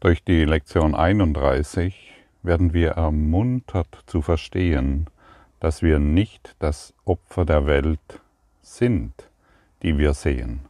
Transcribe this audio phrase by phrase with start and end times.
[0.00, 2.12] Durch die Lektion 31
[2.42, 5.06] werden wir ermuntert zu verstehen,
[5.58, 8.20] dass wir nicht das Opfer der Welt
[8.60, 9.14] sind,
[9.82, 10.60] die wir sehen.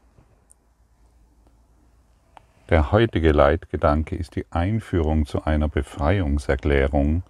[2.71, 7.25] Der heutige Leitgedanke ist die Einführung zu einer Befreiungserklärung.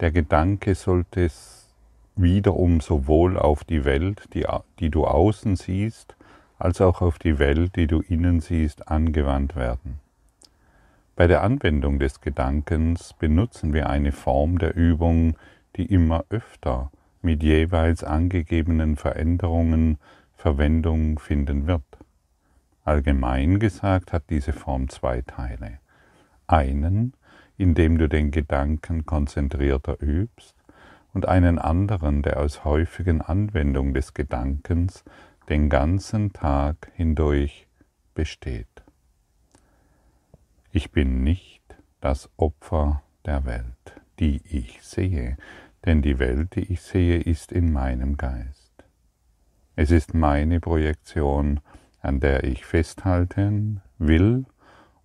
[0.00, 1.30] Der Gedanke sollte
[2.16, 4.44] wiederum sowohl auf die Welt, die,
[4.80, 6.16] die du außen siehst,
[6.58, 10.01] als auch auf die Welt, die du innen siehst, angewandt werden.
[11.14, 15.36] Bei der Anwendung des Gedankens benutzen wir eine Form der Übung,
[15.76, 19.98] die immer öfter mit jeweils angegebenen Veränderungen
[20.36, 21.84] Verwendung finden wird.
[22.84, 25.78] Allgemein gesagt hat diese Form zwei Teile.
[26.46, 27.12] Einen,
[27.56, 30.56] in dem du den Gedanken konzentrierter übst,
[31.14, 35.04] und einen anderen, der aus häufigen Anwendung des Gedankens
[35.50, 37.66] den ganzen Tag hindurch
[38.14, 38.71] besteht.
[40.74, 41.62] Ich bin nicht
[42.00, 45.36] das Opfer der Welt, die ich sehe,
[45.84, 48.72] denn die Welt, die ich sehe, ist in meinem Geist.
[49.76, 51.60] Es ist meine Projektion,
[52.00, 54.46] an der ich festhalten will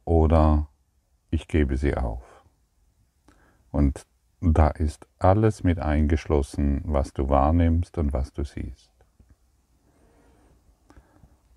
[0.06, 0.70] oder
[1.32, 2.24] ich gebe sie auf.
[3.70, 4.08] Und
[4.40, 8.90] da ist alles mit eingeschlossen, was du wahrnimmst und was du siehst.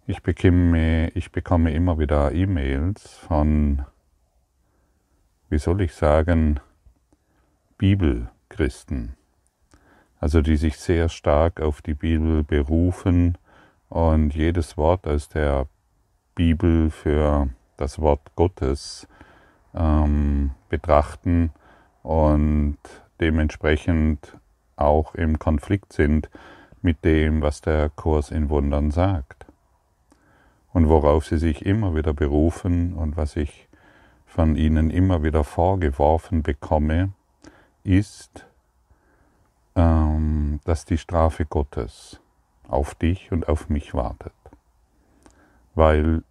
[0.09, 3.87] Ich bekomme, ich bekomme immer wieder E-Mails von
[5.51, 6.61] wie soll ich sagen,
[7.77, 9.17] Bibelchristen,
[10.21, 13.37] also die sich sehr stark auf die Bibel berufen
[13.89, 15.67] und jedes Wort aus der
[16.37, 19.09] Bibel für das Wort Gottes
[19.75, 21.51] ähm, betrachten
[22.05, 22.79] und
[23.21, 24.37] dementsprechend
[24.77, 26.31] auch im Konflikt sind
[26.81, 29.47] mit dem, was der Kurs in Wundern sagt.
[30.73, 33.70] Und worauf sie sich immer wieder berufen und was ich
[34.31, 37.13] von ihnen immer wieder vorgeworfen bekomme,
[37.83, 38.47] ist,
[39.75, 42.21] ähm, dass die Strafe Gottes
[42.69, 44.33] auf dich und auf mich wartet.
[45.75, 46.23] Weil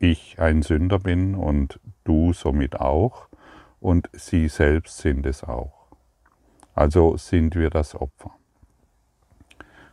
[0.00, 3.28] ich ein Sünder bin und du somit auch
[3.80, 5.86] und sie selbst sind es auch.
[6.74, 8.32] Also sind wir das Opfer.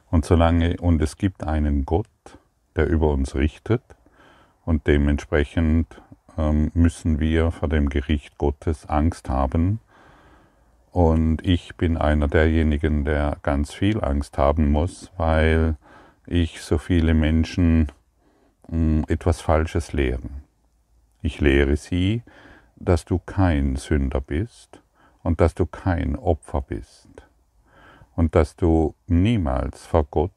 [0.10, 2.08] Und solange, und es gibt einen Gott,
[2.76, 3.84] der über uns richtet
[4.66, 6.02] und dementsprechend
[6.38, 9.80] müssen wir vor dem Gericht Gottes Angst haben.
[10.92, 15.78] Und ich bin einer derjenigen, der ganz viel Angst haben muss, weil
[16.26, 17.92] ich so viele Menschen
[18.70, 20.30] hm, etwas Falsches lehre.
[21.22, 22.24] Ich lehre sie,
[22.76, 24.82] dass du kein Sünder bist
[25.24, 27.10] und dass du kein Opfer bist
[28.16, 30.32] und dass du niemals vor Gott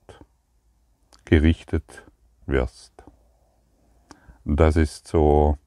[1.25, 2.05] gerichtet
[2.47, 2.93] wirst.
[4.45, 5.64] Das ist so ähm,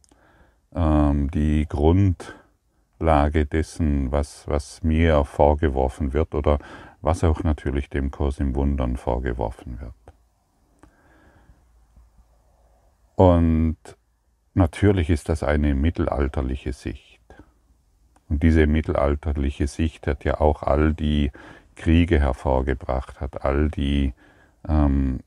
[0.77, 6.59] die Grundlage dessen, was, was mir vorgeworfen wird oder
[7.01, 9.93] was auch natürlich dem Kurs im Wundern vorgeworfen wird.
[13.15, 13.77] Und
[14.53, 17.21] natürlich ist das eine mittelalterliche Sicht.
[18.29, 21.31] Und diese mittelalterliche Sicht hat ja auch all die
[21.75, 24.13] Kriege hervorgebracht, hat all die,
[24.67, 25.21] ähm,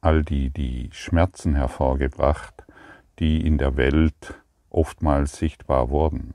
[0.00, 2.64] all die, die Schmerzen hervorgebracht,
[3.20, 4.34] die in der Welt
[4.74, 6.34] oftmals sichtbar wurden.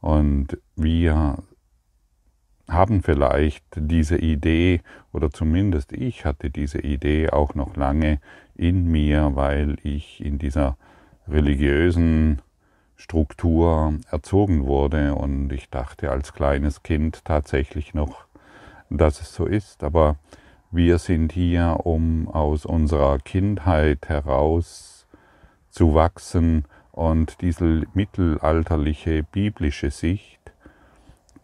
[0.00, 1.38] Und wir
[2.68, 4.80] haben vielleicht diese Idee,
[5.12, 8.20] oder zumindest ich hatte diese Idee auch noch lange
[8.54, 10.76] in mir, weil ich in dieser
[11.28, 12.40] religiösen
[12.96, 18.26] Struktur erzogen wurde und ich dachte als kleines Kind tatsächlich noch,
[18.90, 19.82] dass es so ist.
[19.82, 20.16] Aber
[20.70, 25.06] wir sind hier, um aus unserer Kindheit heraus
[25.70, 30.40] zu wachsen und diese mittelalterliche biblische Sicht,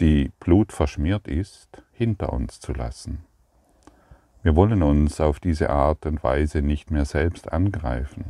[0.00, 3.24] die blutverschmiert ist, hinter uns zu lassen.
[4.42, 8.26] Wir wollen uns auf diese Art und Weise nicht mehr selbst angreifen.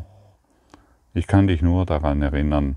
[1.14, 2.76] Ich kann dich nur daran erinnern,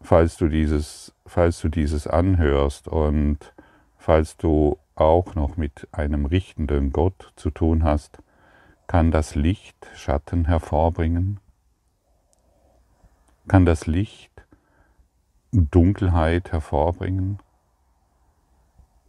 [0.00, 3.38] falls du dieses, falls du dieses anhörst und
[3.96, 8.18] falls du auch noch mit einem richtenden Gott zu tun hast,
[8.86, 11.40] kann das Licht Schatten hervorbringen
[13.48, 14.30] kann das Licht
[15.52, 17.38] Dunkelheit hervorbringen?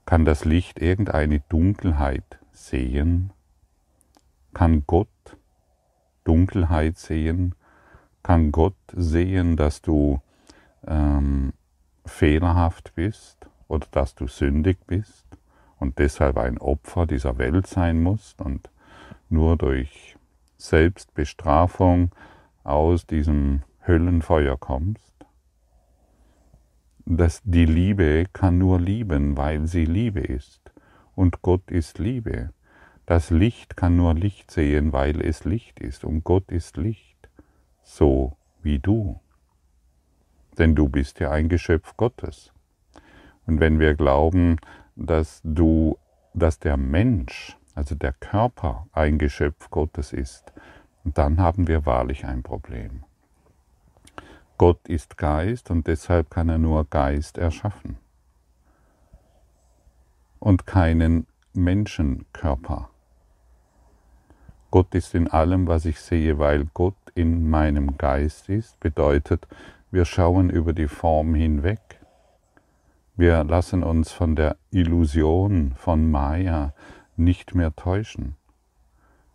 [0.05, 3.31] Kann das Licht irgendeine Dunkelheit sehen?
[4.53, 5.09] Kann Gott
[6.23, 7.53] Dunkelheit sehen?
[8.23, 10.21] Kann Gott sehen, dass du
[10.87, 11.53] ähm,
[12.05, 15.25] fehlerhaft bist oder dass du sündig bist
[15.79, 18.69] und deshalb ein Opfer dieser Welt sein musst und
[19.29, 20.17] nur durch
[20.57, 22.11] Selbstbestrafung
[22.63, 25.09] aus diesem Höllenfeuer kommst?
[27.09, 30.71] dass die Liebe kann nur lieben, weil sie Liebe ist.
[31.15, 32.53] Und Gott ist Liebe.
[33.07, 36.05] Das Licht kann nur Licht sehen, weil es Licht ist.
[36.05, 37.17] Und Gott ist Licht.
[37.81, 39.19] So wie du.
[40.59, 42.53] Denn du bist ja ein Geschöpf Gottes.
[43.47, 44.57] Und wenn wir glauben,
[44.95, 45.97] dass du,
[46.35, 50.53] dass der Mensch, also der Körper, ein Geschöpf Gottes ist,
[51.03, 53.03] dann haben wir wahrlich ein Problem.
[54.59, 57.97] Gott ist Geist und deshalb kann er nur Geist erschaffen
[60.39, 62.89] und keinen Menschenkörper.
[64.69, 69.47] Gott ist in allem, was ich sehe, weil Gott in meinem Geist ist, bedeutet,
[69.91, 72.01] wir schauen über die Form hinweg.
[73.15, 76.73] Wir lassen uns von der Illusion von Maya
[77.15, 78.35] nicht mehr täuschen.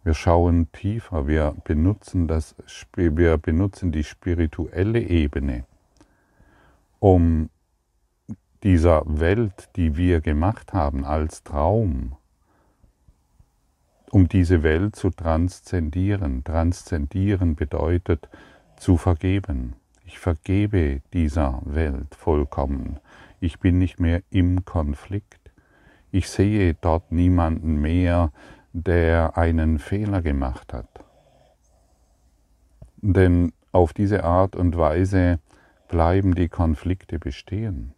[0.05, 2.55] Wir schauen tiefer, wir benutzen, das,
[2.95, 5.65] wir benutzen die spirituelle Ebene,
[6.99, 7.49] um
[8.63, 12.17] dieser Welt, die wir gemacht haben als Traum,
[14.11, 16.45] um diese Welt zu transzendieren.
[16.45, 18.29] Transzendieren bedeutet
[18.77, 19.75] zu vergeben.
[20.05, 23.01] Ich vergebe dieser Welt vollkommen.
[23.41, 25.51] Ich bin nicht mehr im Konflikt.
[26.11, 28.33] Ich sehe dort niemanden mehr,
[28.75, 30.89] der einen Fehler gemacht hat.
[32.97, 35.39] Denn auf diese Art und Weise
[35.89, 37.95] bleiben die Konflikte bestehen.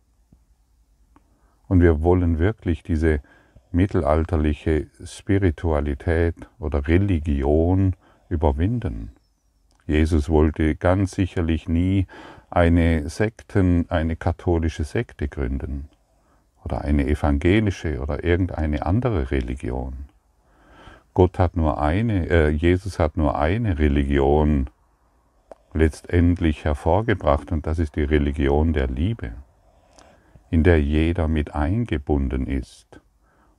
[1.66, 3.20] Und wir wollen wirklich diese
[3.72, 7.96] mittelalterliche Spiritualität oder Religion
[8.28, 9.12] überwinden.
[9.86, 12.06] Jesus wollte ganz sicherlich nie
[12.50, 15.88] eine Sekten, eine katholische Sekte gründen
[16.64, 20.06] oder eine evangelische oder irgendeine andere Religion.
[21.16, 24.68] Gott hat nur eine, äh, Jesus hat nur eine Religion
[25.72, 29.32] letztendlich hervorgebracht und das ist die Religion der Liebe,
[30.50, 33.00] in der jeder mit eingebunden ist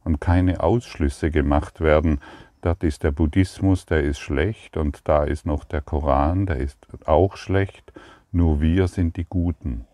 [0.04, 2.20] und keine Ausschlüsse gemacht werden.
[2.62, 6.78] Dort ist der Buddhismus, der ist schlecht und da ist noch der Koran, der ist
[7.08, 7.92] auch schlecht,
[8.32, 9.88] nur wir sind die Guten.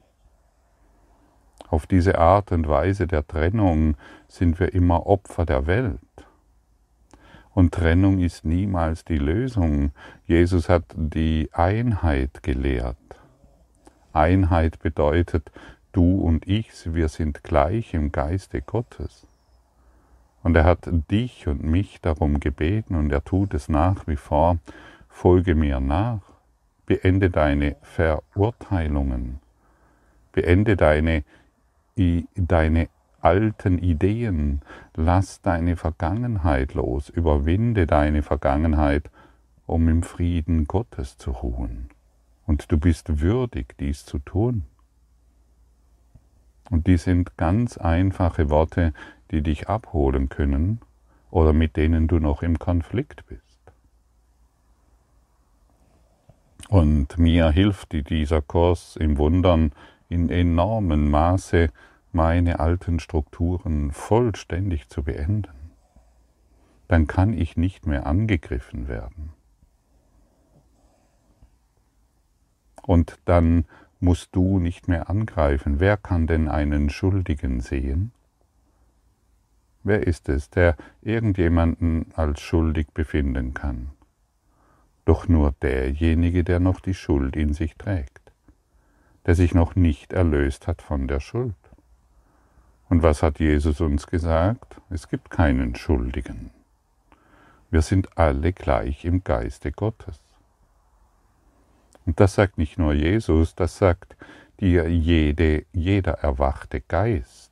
[1.69, 3.95] Auf diese Art und Weise der Trennung
[4.27, 6.01] sind wir immer Opfer der Welt.
[7.53, 9.91] Und Trennung ist niemals die Lösung.
[10.25, 12.97] Jesus hat die Einheit gelehrt.
[14.11, 15.51] Einheit bedeutet,
[15.91, 19.27] du und ich, wir sind gleich im Geiste Gottes.
[20.41, 24.57] Und er hat dich und mich darum gebeten und er tut es nach wie vor,
[25.07, 26.21] folge mir nach,
[26.85, 29.39] beende deine Verurteilungen,
[30.33, 31.23] beende deine,
[31.95, 32.89] deine
[33.23, 34.61] alten Ideen,
[34.95, 39.09] lass deine Vergangenheit los, überwinde deine Vergangenheit,
[39.65, 41.89] um im Frieden Gottes zu ruhen.
[42.45, 44.63] Und du bist würdig, dies zu tun.
[46.69, 48.93] Und die sind ganz einfache Worte,
[49.31, 50.81] die dich abholen können
[51.31, 53.43] oder mit denen du noch im Konflikt bist.
[56.69, 59.71] Und mir hilft dieser Kurs im Wundern
[60.09, 61.69] in enormem Maße,
[62.13, 65.71] meine alten Strukturen vollständig zu beenden.
[66.87, 69.33] Dann kann ich nicht mehr angegriffen werden.
[72.85, 73.65] Und dann
[73.99, 75.79] musst du nicht mehr angreifen.
[75.79, 78.11] Wer kann denn einen Schuldigen sehen?
[79.83, 83.89] Wer ist es, der irgendjemanden als schuldig befinden kann?
[85.05, 88.31] Doch nur derjenige, der noch die Schuld in sich trägt,
[89.25, 91.55] der sich noch nicht erlöst hat von der Schuld.
[92.93, 94.79] Und was hat Jesus uns gesagt?
[94.91, 96.51] Es gibt keinen Schuldigen.
[97.71, 100.19] Wir sind alle gleich im Geiste Gottes.
[102.05, 104.15] Und das sagt nicht nur Jesus, das sagt
[104.59, 107.51] dir jede, jeder erwachte Geist.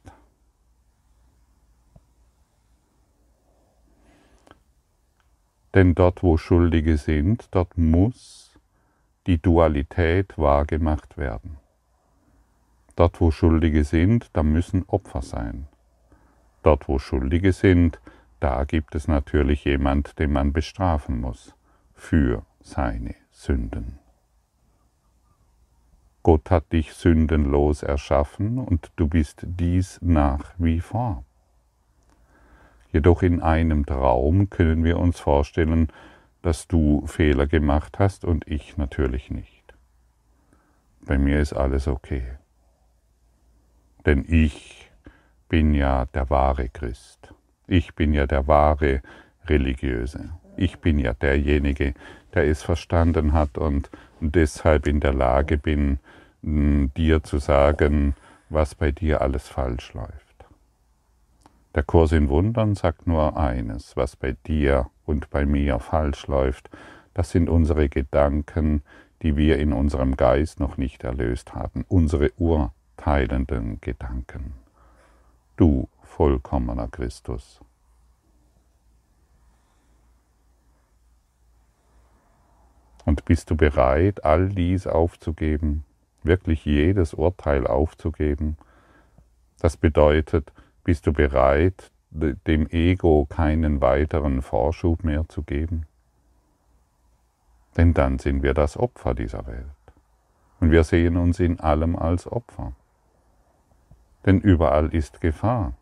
[5.73, 8.59] Denn dort, wo Schuldige sind, dort muss
[9.25, 11.60] die Dualität wahrgemacht werden.
[13.01, 15.65] Dort, wo Schuldige sind, da müssen Opfer sein.
[16.61, 17.99] Dort, wo Schuldige sind,
[18.39, 21.55] da gibt es natürlich jemand, den man bestrafen muss
[21.95, 23.97] für seine Sünden.
[26.21, 31.25] Gott hat dich sündenlos erschaffen und du bist dies nach wie vor.
[32.93, 35.87] Jedoch in einem Traum können wir uns vorstellen,
[36.43, 39.73] dass du Fehler gemacht hast und ich natürlich nicht.
[41.03, 42.37] Bei mir ist alles okay.
[44.05, 44.89] Denn ich
[45.49, 47.33] bin ja der wahre Christ.
[47.67, 49.01] Ich bin ja der wahre
[49.45, 50.31] Religiöse.
[50.57, 51.93] Ich bin ja derjenige,
[52.33, 53.89] der es verstanden hat und
[54.19, 55.99] deshalb in der Lage bin,
[56.41, 58.15] dir zu sagen,
[58.49, 60.45] was bei dir alles falsch läuft.
[61.75, 66.69] Der Kurs in Wundern sagt nur eines, was bei dir und bei mir falsch läuft,
[67.13, 68.81] das sind unsere Gedanken,
[69.21, 72.31] die wir in unserem Geist noch nicht erlöst haben, unsere
[73.01, 74.53] urteilenden Gedanken.
[75.57, 77.59] Du vollkommener Christus.
[83.03, 85.83] Und bist du bereit, all dies aufzugeben,
[86.21, 88.55] wirklich jedes Urteil aufzugeben?
[89.59, 90.53] Das bedeutet,
[90.83, 95.87] bist du bereit, dem Ego keinen weiteren Vorschub mehr zu geben?
[97.77, 99.65] Denn dann sind wir das Opfer dieser Welt.
[100.59, 102.73] Und wir sehen uns in allem als Opfer.
[104.25, 105.73] Denn überall ist Gefahr.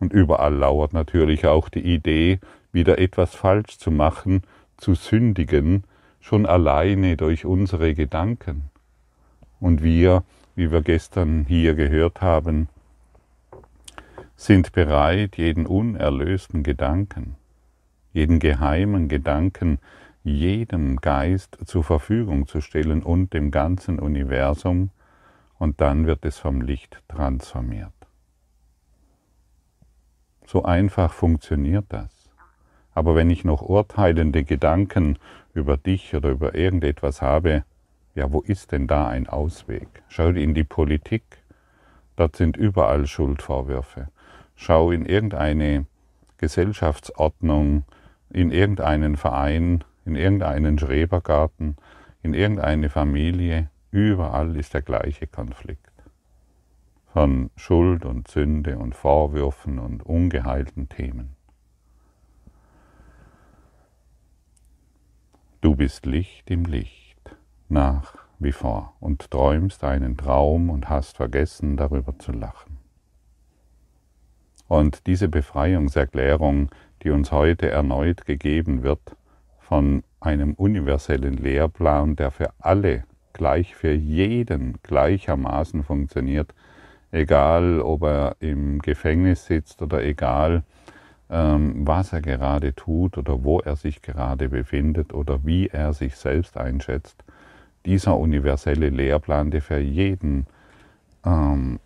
[0.00, 2.38] Und überall lauert natürlich auch die Idee,
[2.72, 4.42] wieder etwas falsch zu machen,
[4.76, 5.84] zu sündigen,
[6.20, 8.70] schon alleine durch unsere Gedanken.
[9.60, 10.22] Und wir,
[10.54, 12.68] wie wir gestern hier gehört haben,
[14.36, 17.34] sind bereit, jeden unerlösten Gedanken,
[18.12, 19.80] jeden geheimen Gedanken,
[20.22, 24.90] jedem Geist zur Verfügung zu stellen und dem ganzen Universum,
[25.58, 27.92] und dann wird es vom Licht transformiert.
[30.46, 32.30] So einfach funktioniert das.
[32.94, 35.18] Aber wenn ich noch urteilende Gedanken
[35.54, 37.64] über dich oder über irgendetwas habe,
[38.14, 39.88] ja, wo ist denn da ein Ausweg?
[40.08, 41.22] Schau in die Politik,
[42.16, 44.08] dort sind überall Schuldvorwürfe.
[44.56, 45.86] Schau in irgendeine
[46.38, 47.84] Gesellschaftsordnung,
[48.30, 51.76] in irgendeinen Verein, in irgendeinen Schrebergarten,
[52.22, 55.92] in irgendeine Familie, überall ist der gleiche Konflikt.
[57.12, 61.36] Von Schuld und Sünde und Vorwürfen und ungeheilten Themen.
[65.60, 67.36] Du bist Licht im Licht,
[67.68, 72.78] nach wie vor, und träumst einen Traum und hast vergessen, darüber zu lachen.
[74.68, 76.70] Und diese Befreiungserklärung,
[77.02, 79.16] die uns heute erneut gegeben wird,
[79.58, 86.54] von einem universellen Lehrplan, der für alle gleich, für jeden gleichermaßen funktioniert,
[87.10, 90.62] egal ob er im Gefängnis sitzt oder egal
[91.30, 96.16] ähm, was er gerade tut oder wo er sich gerade befindet oder wie er sich
[96.16, 97.24] selbst einschätzt.
[97.86, 100.46] Dieser universelle Lehrplan, der für jeden
[101.24, 101.80] ähm,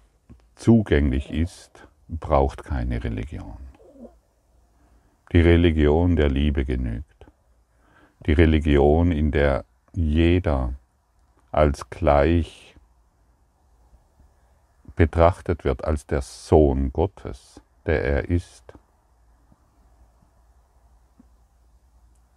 [0.55, 3.57] zugänglich ist, braucht keine Religion.
[5.33, 7.07] Die Religion der Liebe genügt.
[8.27, 10.75] Die Religion, in der jeder
[11.53, 12.77] als gleich
[14.97, 18.65] betrachtet wird, als der Sohn Gottes, der er ist.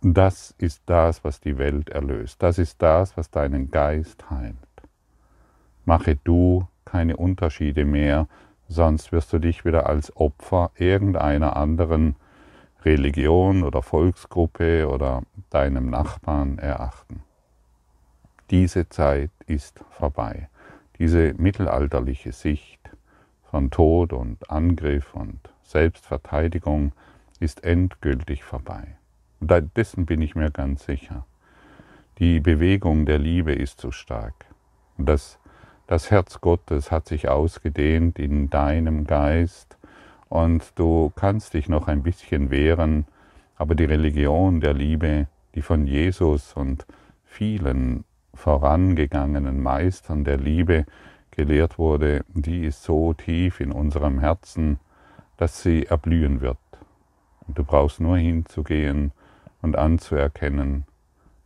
[0.02, 2.44] Das ist das, was die Welt erlöst.
[2.44, 4.56] Das ist das, was deinen Geist heilt.
[5.86, 8.28] Mache du keine Unterschiede mehr,
[8.68, 12.16] sonst wirst du dich wieder als Opfer irgendeiner anderen
[12.84, 17.24] Religion oder Volksgruppe oder deinem Nachbarn erachten.
[18.52, 20.50] Diese Zeit ist vorbei.
[21.00, 22.80] Diese mittelalterliche Sicht
[23.50, 26.92] von Tod und Angriff und Selbstverteidigung
[27.40, 28.98] ist endgültig vorbei.
[29.40, 31.25] Dessen bin ich mir ganz sicher.
[32.20, 34.46] Die Bewegung der Liebe ist zu stark.
[34.98, 35.40] Das,
[35.88, 39.78] das Herz Gottes hat sich ausgedehnt in deinem Geist
[40.30, 43.06] und du kannst dich noch ein bisschen wehren,
[43.58, 46.86] aber die Religion der Liebe, die von Jesus und
[47.25, 50.86] vielen vorangegangenen Meistern der Liebe
[51.32, 54.80] gelehrt wurde, die ist so tief in unserem Herzen,
[55.38, 56.58] dass sie erblühen wird.
[57.48, 59.12] Und du brauchst nur hinzugehen
[59.62, 60.86] und anzuerkennen,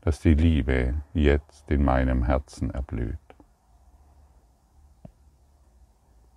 [0.02, 3.18] dass die Liebe jetzt in meinem Herzen erblüht.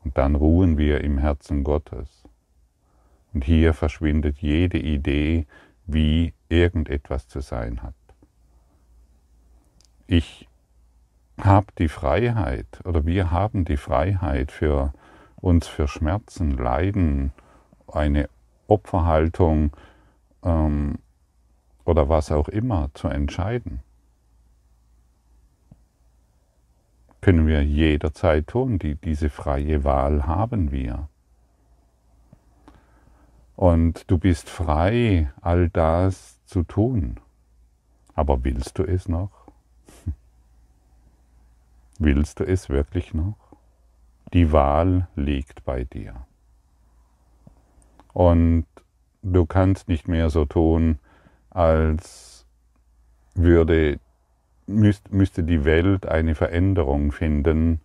[0.05, 2.25] Und dann ruhen wir im Herzen Gottes.
[3.33, 5.47] Und hier verschwindet jede Idee,
[5.87, 7.95] wie irgendetwas zu sein hat.
[10.13, 10.47] Ich
[11.41, 14.93] habe die Freiheit oder wir haben die Freiheit für
[15.37, 17.33] uns für Schmerzen, Leiden,
[17.91, 18.29] eine
[18.67, 19.75] Opferhaltung
[20.43, 20.99] ähm,
[21.87, 23.81] oder was auch immer zu entscheiden.
[27.23, 31.09] Können wir jederzeit tun, die, diese freie Wahl haben wir.
[33.57, 37.19] Und du bist frei, all das zu tun.
[38.15, 39.42] Aber willst du es noch?
[42.05, 43.37] Willst du es wirklich noch?
[44.33, 46.27] Die Wahl liegt bei dir.
[48.13, 48.67] Und
[49.23, 50.99] du kannst nicht mehr so tun,
[51.51, 52.45] als
[53.37, 54.01] würde,
[54.67, 57.81] müsste die Welt eine Veränderung finden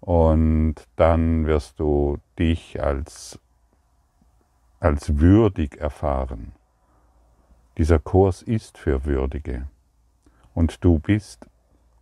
[0.00, 3.38] Und dann wirst du dich als,
[4.80, 6.50] als würdig erfahren.
[7.78, 9.68] Dieser Kurs ist für Würdige.
[10.52, 11.46] Und du bist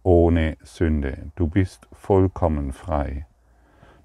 [0.03, 1.31] ohne Sünde.
[1.37, 3.27] Du bist vollkommen frei.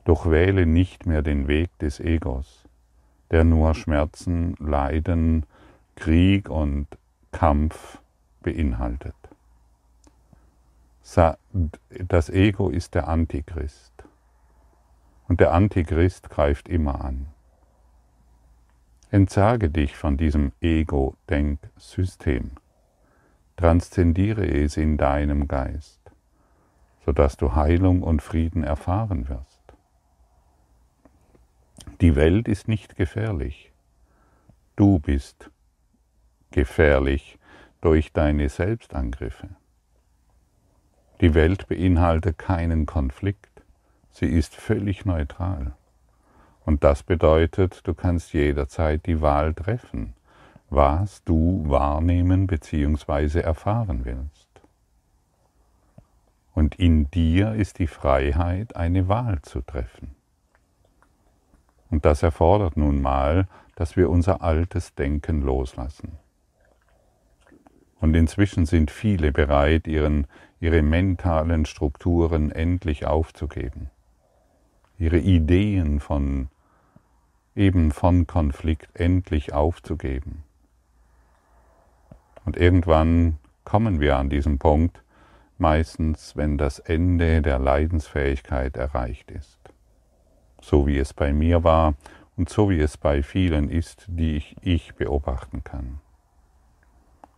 [0.03, 2.65] Doch wähle nicht mehr den Weg des Egos,
[3.31, 5.45] der nur Schmerzen, Leiden,
[5.95, 6.87] Krieg und
[7.31, 7.99] Kampf
[8.41, 9.15] beinhaltet.
[12.07, 13.93] Das Ego ist der Antichrist.
[15.27, 17.27] Und der Antichrist greift immer an.
[19.11, 22.51] Entsage dich von diesem Ego-Denksystem.
[23.57, 26.01] Transzendiere es in deinem Geist,
[27.05, 29.61] sodass du Heilung und Frieden erfahren wirst.
[32.01, 33.71] Die Welt ist nicht gefährlich.
[34.75, 35.49] Du bist
[36.51, 37.37] gefährlich
[37.79, 39.49] durch deine Selbstangriffe.
[41.21, 43.61] Die Welt beinhaltet keinen Konflikt.
[44.11, 45.73] Sie ist völlig neutral.
[46.65, 50.14] Und das bedeutet, du kannst jederzeit die Wahl treffen,
[50.69, 53.39] was du wahrnehmen bzw.
[53.39, 54.49] erfahren willst.
[56.53, 60.15] Und in dir ist die Freiheit, eine Wahl zu treffen.
[61.89, 66.13] Und das erfordert nun mal, dass wir unser altes Denken loslassen.
[67.99, 70.27] Und inzwischen sind viele bereit, ihren,
[70.59, 73.89] ihre mentalen Strukturen endlich aufzugeben,
[74.97, 76.49] ihre Ideen von
[77.55, 80.43] eben von Konflikt endlich aufzugeben.
[82.45, 85.03] Und irgendwann kommen wir an diesen Punkt,
[85.57, 89.59] meistens wenn das Ende der Leidensfähigkeit erreicht ist.
[90.61, 91.95] So wie es bei mir war
[92.37, 95.99] und so wie es bei vielen ist, die ich, ich beobachten kann.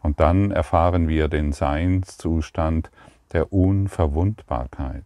[0.01, 2.91] Und dann erfahren wir den Seinszustand
[3.33, 5.03] der Unverwundbarkeit.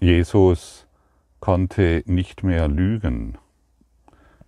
[0.00, 0.87] Jesus
[1.48, 3.38] konnte nicht mehr lügen.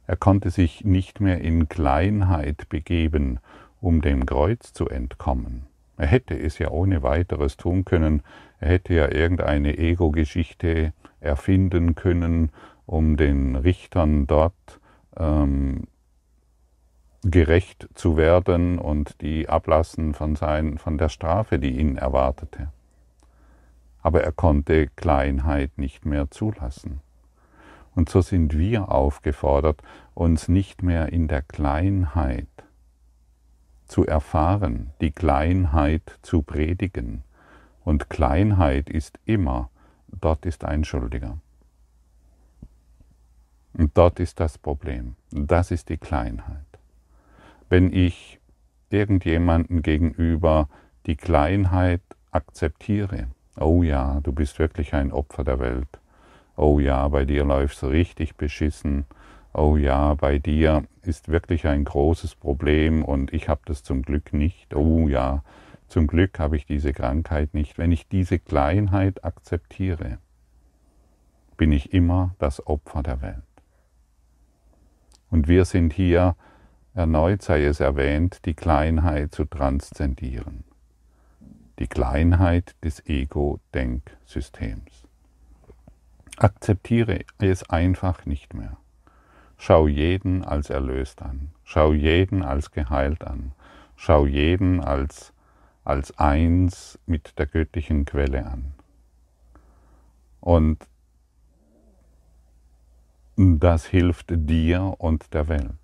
[0.06, 3.40] Er konnte sich nicht mehr in Kleinheit begeben,
[3.80, 5.64] um dem Kreuz zu entkommen.
[5.96, 8.22] Er hätte es ja ohne weiteres tun können.
[8.58, 12.50] Er hätte ja irgendeine Ego-Geschichte erfinden können,
[12.84, 14.78] um den Richtern dort
[15.16, 15.84] ähm,
[17.22, 22.68] gerecht zu werden und die ablassen von, sein, von der Strafe, die ihn erwartete
[24.02, 27.00] aber er konnte Kleinheit nicht mehr zulassen.
[27.94, 29.82] Und so sind wir aufgefordert,
[30.14, 32.46] uns nicht mehr in der Kleinheit
[33.86, 37.24] zu erfahren, die Kleinheit zu predigen.
[37.84, 39.70] Und Kleinheit ist immer,
[40.08, 41.38] dort ist ein Schuldiger.
[43.72, 45.16] Und dort ist das Problem.
[45.30, 46.66] Das ist die Kleinheit.
[47.68, 48.40] Wenn ich
[48.90, 50.68] irgendjemanden gegenüber
[51.06, 56.00] die Kleinheit akzeptiere, Oh ja, du bist wirklich ein Opfer der Welt.
[56.56, 59.06] Oh ja, bei dir läuft's richtig beschissen.
[59.52, 64.32] Oh ja, bei dir ist wirklich ein großes Problem und ich habe das zum Glück
[64.32, 64.74] nicht.
[64.74, 65.42] Oh ja,
[65.88, 67.76] zum Glück habe ich diese Krankheit nicht.
[67.76, 70.18] Wenn ich diese Kleinheit akzeptiere,
[71.56, 73.42] bin ich immer das Opfer der Welt.
[75.30, 76.36] Und wir sind hier,
[76.94, 80.69] erneut sei es erwähnt, die Kleinheit zu transzendieren
[81.80, 85.08] die Kleinheit des Ego-Denksystems.
[86.36, 88.76] Akzeptiere es einfach nicht mehr.
[89.56, 91.50] Schau jeden als erlöst an.
[91.64, 93.52] Schau jeden als geheilt an.
[93.96, 95.32] Schau jeden als,
[95.84, 98.74] als eins mit der göttlichen Quelle an.
[100.40, 100.86] Und
[103.36, 105.74] das hilft dir und der Welt.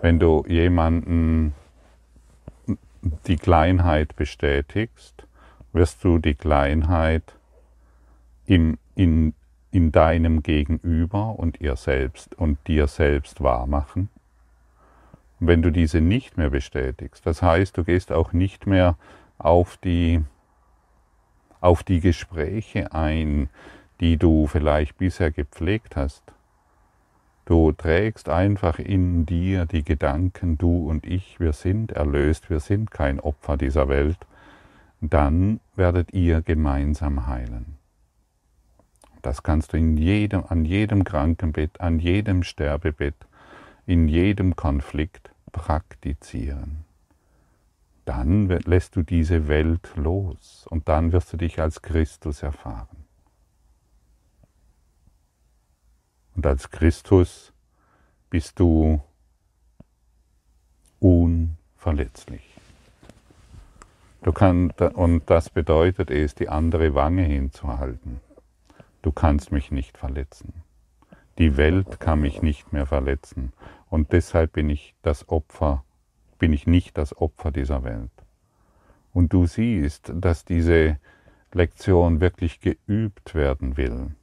[0.00, 1.54] Wenn du jemanden
[3.02, 5.26] die Kleinheit bestätigst,
[5.72, 7.34] wirst du die Kleinheit
[8.46, 9.34] im, in,
[9.70, 14.08] in deinem Gegenüber und ihr selbst und dir selbst wahrmachen.
[15.40, 18.96] wenn du diese nicht mehr bestätigst, das heißt, du gehst auch nicht mehr
[19.38, 20.22] auf die,
[21.60, 23.48] auf die Gespräche ein,
[24.00, 26.22] die du vielleicht bisher gepflegt hast,
[27.44, 32.90] Du trägst einfach in dir die Gedanken, du und ich, wir sind erlöst, wir sind
[32.90, 34.18] kein Opfer dieser Welt.
[35.00, 37.78] Dann werdet ihr gemeinsam heilen.
[39.22, 43.16] Das kannst du in jedem, an jedem Krankenbett, an jedem Sterbebett,
[43.86, 46.84] in jedem Konflikt praktizieren.
[48.04, 53.01] Dann lässt du diese Welt los und dann wirst du dich als Christus erfahren.
[56.34, 57.52] Und als Christus
[58.30, 59.00] bist du
[60.98, 62.52] unverletzlich.
[64.22, 68.20] Du kannst, und das bedeutet es, die andere Wange hinzuhalten.
[69.02, 70.62] Du kannst mich nicht verletzen.
[71.38, 73.52] Die Welt kann mich nicht mehr verletzen.
[73.90, 75.84] Und deshalb bin ich das Opfer,
[76.38, 78.12] bin ich nicht das Opfer dieser Welt.
[79.12, 80.98] Und du siehst, dass diese
[81.52, 84.14] Lektion wirklich geübt werden will.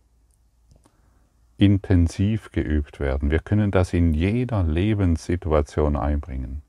[1.59, 3.31] Intensiv geübt werden.
[3.31, 6.61] Wir können das in jeder Lebenssituation einbringen.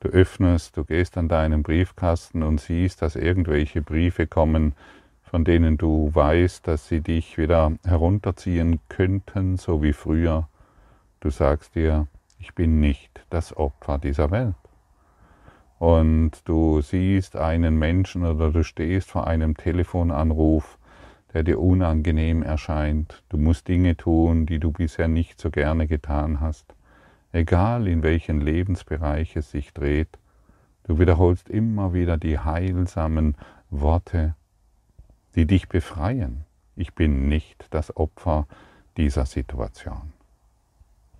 [0.00, 4.72] Du öffnest, du gehst an deinen Briefkasten und siehst, dass irgendwelche Briefe kommen,
[5.22, 10.48] von denen du weißt, dass sie dich wieder herunterziehen könnten, so wie früher.
[11.20, 12.06] Du sagst dir,
[12.38, 14.54] ich bin nicht das Opfer dieser Welt.
[15.78, 20.78] Und du siehst einen Menschen oder du stehst vor einem Telefonanruf,
[21.34, 23.22] der dir unangenehm erscheint.
[23.28, 26.74] Du musst Dinge tun, die du bisher nicht so gerne getan hast
[27.32, 30.18] egal in welchen Lebensbereich es sich dreht,
[30.84, 33.36] du wiederholst immer wieder die heilsamen
[33.70, 34.34] Worte,
[35.34, 36.44] die dich befreien.
[36.76, 38.46] Ich bin nicht das Opfer
[38.96, 40.12] dieser Situation.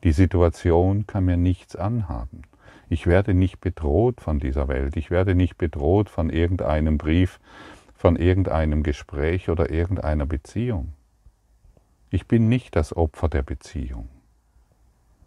[0.03, 2.43] Die Situation kann mir nichts anhaben.
[2.89, 4.97] Ich werde nicht bedroht von dieser Welt.
[4.97, 7.39] Ich werde nicht bedroht von irgendeinem Brief,
[8.01, 10.95] von irgendeinem Gespräch oder irgendeiner Beziehung.
[12.09, 14.09] Ich bin nicht das Opfer der Beziehung.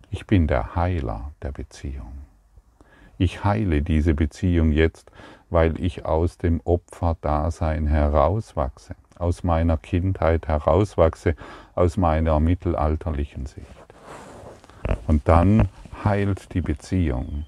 [0.10, 2.14] Ich bin der Heiler der Beziehung.
[3.20, 5.12] Ich heile diese Beziehung jetzt,
[5.52, 11.36] weil ich aus dem Opferdasein herauswachse, aus meiner Kindheit herauswachse,
[11.76, 13.68] aus meiner mittelalterlichen Sicht.
[15.06, 15.70] Und dann
[16.04, 17.46] heilt die Beziehung.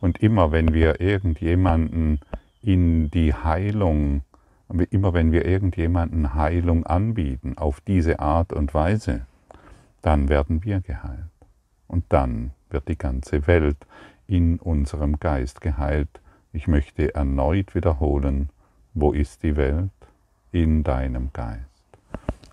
[0.00, 2.20] Und immer wenn wir irgendjemanden
[2.62, 4.22] in die Heilung,
[4.68, 9.26] immer wenn wir irgendjemanden Heilung anbieten auf diese Art und Weise,
[10.02, 11.24] dann werden wir geheilt.
[11.86, 13.78] Und dann wird die ganze Welt
[14.26, 16.20] in unserem Geist geheilt.
[16.52, 18.50] Ich möchte erneut wiederholen,
[18.94, 19.90] wo ist die Welt?
[20.52, 21.64] In deinem Geist.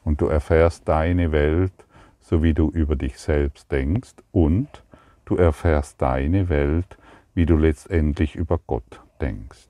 [0.04, 1.74] Und du erfährst deine Welt,
[2.20, 4.84] so wie du über dich selbst denkst, und
[5.26, 6.98] du erfährst deine Welt,
[7.34, 9.68] wie du letztendlich über Gott denkst.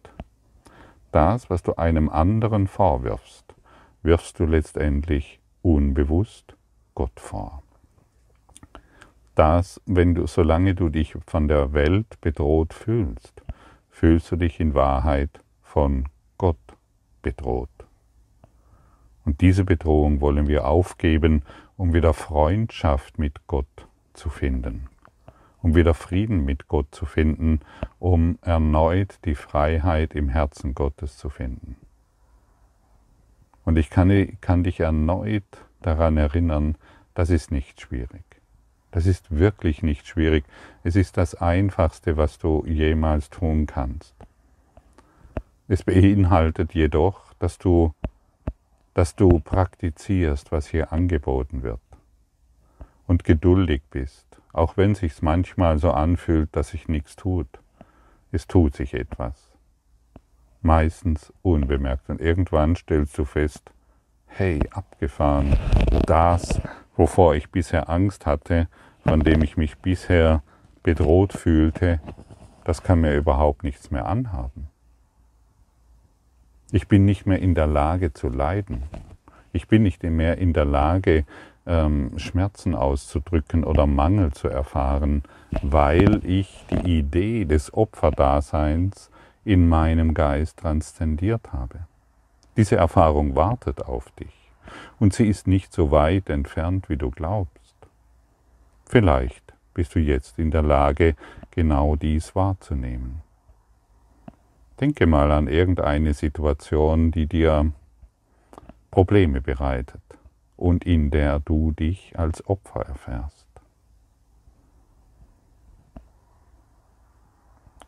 [1.16, 3.56] Das, was du einem anderen vorwirfst,
[4.04, 6.56] wirfst du letztendlich unbewusst
[6.94, 7.64] Gott vor
[9.36, 13.44] dass, wenn du, solange du dich von der Welt bedroht fühlst,
[13.90, 16.06] fühlst du dich in Wahrheit von
[16.38, 16.58] Gott
[17.22, 17.70] bedroht.
[19.26, 21.44] Und diese Bedrohung wollen wir aufgeben,
[21.78, 24.88] um wieder Freundschaft mit Gott zu finden,
[25.66, 27.60] um wieder Frieden mit Gott zu finden,
[27.98, 31.76] um erneut die Freiheit im Herzen Gottes zu finden.
[33.64, 35.44] Und ich kann, kann dich erneut
[35.82, 36.76] daran erinnern,
[37.16, 38.24] das ist nicht schwierig.
[38.92, 40.46] Das ist wirklich nicht schwierig.
[40.84, 44.14] Es ist das Einfachste, was du jemals tun kannst.
[45.68, 47.92] Es beinhaltet jedoch, dass du,
[48.94, 51.82] dass du praktizierst, was hier angeboten wird
[53.08, 57.48] und geduldig bist, auch wenn sich's manchmal so anfühlt, dass sich nichts tut.
[58.32, 59.52] Es tut sich etwas.
[60.62, 62.10] Meistens unbemerkt.
[62.10, 63.72] Und irgendwann stellst du fest,
[64.28, 65.58] hey, abgefahren,
[66.06, 66.62] das,
[66.96, 68.68] wovor ich bisher Angst hatte,
[69.06, 70.42] von dem ich mich bisher
[70.84, 72.00] bedroht fühlte,
[72.64, 74.70] das kann mir überhaupt nichts mehr anhaben.
[76.72, 78.84] Ich bin nicht mehr in der Lage zu leiden.
[79.54, 81.26] Ich bin nicht mehr in der Lage,
[81.66, 85.24] ähm, Schmerzen auszudrücken oder Mangel zu erfahren,
[85.62, 89.10] weil ich die Idee des Opferdaseins
[89.44, 91.80] in meinem Geist transzendiert habe.
[92.58, 94.52] Diese Erfahrung wartet auf dich
[95.00, 97.76] und sie ist nicht so weit entfernt, wie du glaubst.
[98.86, 101.16] Vielleicht bist du jetzt in der Lage,
[101.52, 103.22] genau dies wahrzunehmen.
[104.80, 107.72] Denke mal an irgendeine Situation, die dir
[108.92, 110.02] Probleme bereitet
[110.58, 113.46] und in der du dich als Opfer erfährst.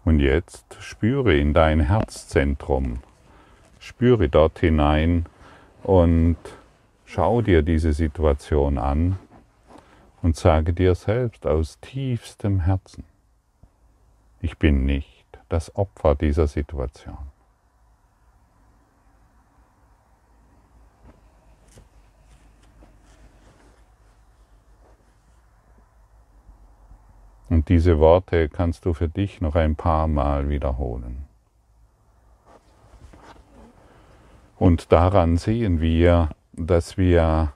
[0.03, 2.99] Und jetzt spüre in dein Herzzentrum,
[3.79, 5.25] spüre dort hinein
[5.83, 6.37] und
[7.05, 9.19] schau dir diese Situation an
[10.21, 13.03] und sage dir selbst aus tiefstem Herzen,
[14.41, 17.26] ich bin nicht das Opfer dieser Situation.
[27.49, 31.25] Und diese Worte kannst du für dich noch ein paar Mal wiederholen.
[34.57, 37.53] Und daran sehen wir, dass wir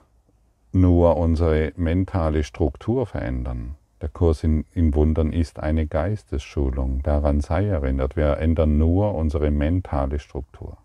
[0.72, 7.02] nur unsere mentale Struktur verändern, Der Kurs in, in, Wundern ist eine Geistesschulung.
[7.02, 8.16] Daran sei erinnert.
[8.16, 10.78] Wir ändern nur unsere mentale Struktur.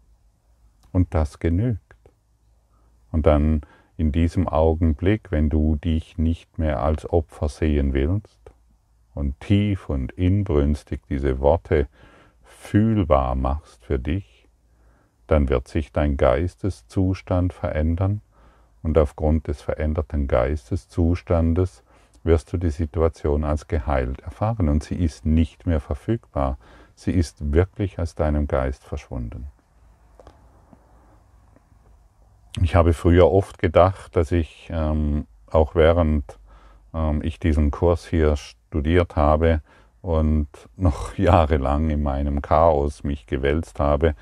[0.91, 1.96] Und das genügt.
[3.12, 3.62] Und dann
[3.96, 8.37] in diesem Augenblick, wenn du dich nicht mehr als Opfer sehen willst
[9.17, 11.88] und tief und inbrünstig diese Worte
[12.43, 14.47] fühlbar machst für dich,
[15.27, 18.21] dann wird sich dein Geisteszustand verändern
[18.84, 21.84] und aufgrund des veränderten Geisteszustandes
[22.23, 26.58] wirst du die Situation als geheilt erfahren und sie ist nicht mehr verfügbar.
[26.95, 29.47] Sie ist wirklich aus deinem Geist verschwunden.
[32.62, 36.39] Ich habe früher oft gedacht, dass ich ähm, auch während
[36.93, 38.36] ähm, ich diesen Kurs hier
[38.67, 39.62] studiert habe
[40.01, 44.15] und noch jahrelang in meinem Chaos mich gewälzt habe,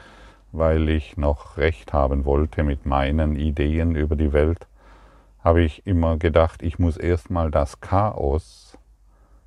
[0.51, 4.67] weil ich noch recht haben wollte mit meinen Ideen über die Welt,
[5.43, 8.77] habe ich immer gedacht, ich muss erstmal das Chaos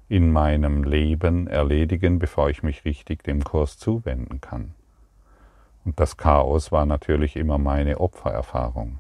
[0.09, 4.75] in meinem Leben erledigen, bevor ich mich richtig dem Kurs zuwenden kann.
[5.85, 8.99] Und das Chaos war natürlich immer meine Opfererfahrung.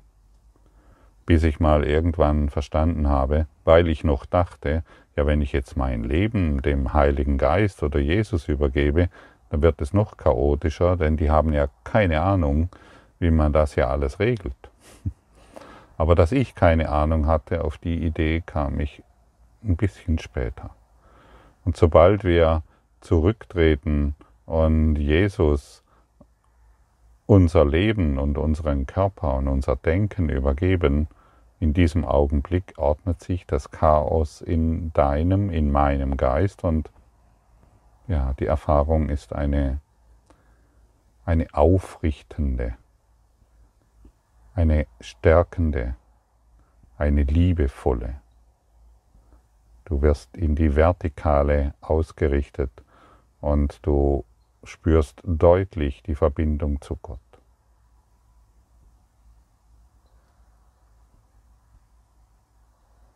[1.24, 4.82] Bis ich mal irgendwann verstanden habe, weil ich noch dachte,
[5.18, 9.09] ja, wenn ich jetzt mein Leben dem Heiligen Geist oder Jesus übergebe,
[9.50, 12.68] dann wird es noch chaotischer, denn die haben ja keine Ahnung,
[13.18, 14.70] wie man das ja alles regelt.
[15.98, 19.02] Aber dass ich keine Ahnung hatte, auf die Idee kam ich
[19.64, 20.70] ein bisschen später.
[21.64, 22.62] Und sobald wir
[23.00, 24.14] zurücktreten
[24.46, 25.83] und Jesus
[27.26, 31.09] unser Leben und unseren Körper und unser Denken übergeben,
[31.61, 36.90] in diesem Augenblick ordnet sich das Chaos in deinem, in meinem Geist und
[38.07, 39.81] ja, die Erfahrung ist eine,
[41.25, 42.77] eine aufrichtende,
[44.55, 45.97] eine stärkende,
[46.97, 48.21] eine liebevolle.
[49.85, 52.71] Du wirst in die Vertikale ausgerichtet
[53.40, 54.25] und du
[54.64, 57.27] spürst deutlich die Verbindung zu Gott.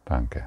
[0.04, 0.44] Danke.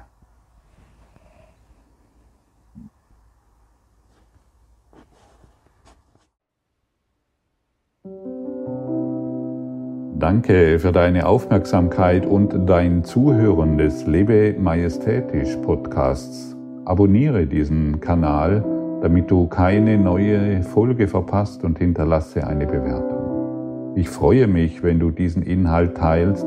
[10.18, 16.56] Danke für deine Aufmerksamkeit und dein Zuhören des Lebe Majestätisch Podcasts.
[16.84, 18.64] Abonniere diesen Kanal
[19.02, 23.94] damit du keine neue Folge verpasst und hinterlasse eine Bewertung.
[23.94, 26.46] Ich freue mich, wenn du diesen Inhalt teilst,